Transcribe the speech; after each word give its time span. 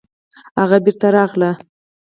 هغه 0.59 0.77
بېرته 0.85 1.07
راغله 1.15 1.51